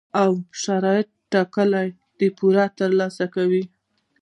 او 0.21 0.31
شرایط 0.61 1.09
ټاکل، 1.31 1.71
د 2.19 2.21
پور 2.37 2.55
ترلاسه 2.79 3.25
کول، 3.35 3.63